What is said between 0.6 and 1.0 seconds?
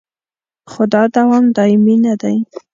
خو